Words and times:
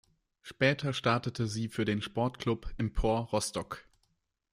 Später 0.41 0.93
startete 0.93 1.45
sie 1.45 1.69
für 1.69 1.85
den 1.85 2.01
Sportclub 2.01 2.73
Empor 2.79 3.27
Rostock. 3.29 3.87